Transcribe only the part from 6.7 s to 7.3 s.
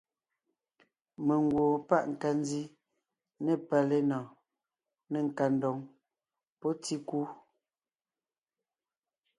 tíkú.